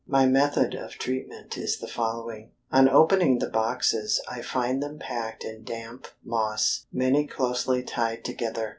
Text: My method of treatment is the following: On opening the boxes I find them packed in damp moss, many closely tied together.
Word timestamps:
My 0.07 0.25
method 0.25 0.73
of 0.73 0.93
treatment 0.93 1.59
is 1.59 1.77
the 1.77 1.87
following: 1.87 2.53
On 2.71 2.89
opening 2.89 3.37
the 3.37 3.51
boxes 3.51 4.19
I 4.27 4.41
find 4.41 4.81
them 4.81 4.97
packed 4.97 5.43
in 5.45 5.63
damp 5.63 6.07
moss, 6.25 6.87
many 6.91 7.27
closely 7.27 7.83
tied 7.83 8.25
together. 8.25 8.69